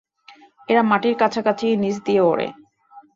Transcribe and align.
এরা 0.69 0.81
মাটির 0.83 1.15
কাছাকাছি 1.17 1.67
নীচ 1.77 1.95
দিয়ে 2.05 2.21
ওড়ে। 2.21 2.47